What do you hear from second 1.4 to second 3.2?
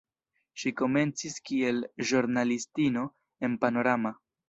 kiel ĵurnalistino